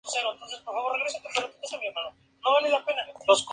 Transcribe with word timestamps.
Se 0.03 0.19
conmemora 0.65 0.95
el 0.97 1.03
momento 1.03 1.29
en 1.29 1.51
que 1.51 1.57
Cristo 1.59 1.75
murió 1.77 2.67
en 2.67 2.71
la 2.71 2.83
cruz. 3.23 3.45